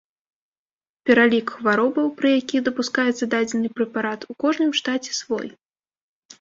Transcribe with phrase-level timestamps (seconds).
[1.09, 5.47] Пералік хваробаў, пры якіх дапускаецца дадзены прэпарат, у кожным штаце свой.